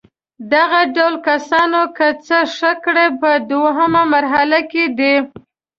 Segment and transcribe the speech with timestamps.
[0.53, 5.15] دغه ډول کسانو که څه ښه کړي په دوهمه مرحله کې دي.